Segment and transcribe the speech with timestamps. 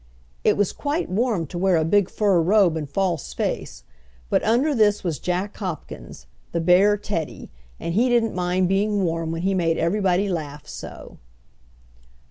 [0.43, 3.83] It was quite warm to wear a big fur robe and false face,
[4.31, 9.31] but under this was Jack Hopkins, the bear Teddy, and he didn't mind being warm
[9.31, 11.19] when he made everybody laugh so.